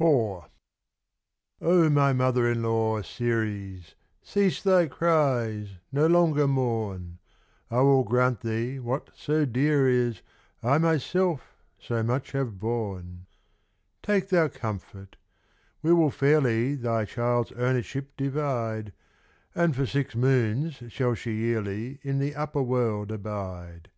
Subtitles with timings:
[0.00, 0.48] Oh,
[1.60, 7.20] my mother in law, Ceres, Cease thy cries, no longer mourn.
[7.70, 10.20] I will grant thee, what so dear is,
[10.64, 11.42] I myself
[11.78, 13.26] so much have borne.
[14.02, 15.14] Take thou comfort.
[15.80, 18.92] We will fairly Thy child's ownership divide;
[19.54, 23.90] And for six moons shall she yearly In the upper world abide.